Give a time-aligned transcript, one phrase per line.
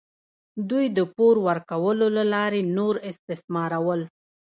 [0.69, 4.01] دوی د پور ورکولو له لارې نور استثمارول.